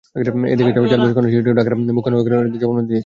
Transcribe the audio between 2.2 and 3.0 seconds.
হাকিম আদালতে জবানবন্দি দিয়েছে।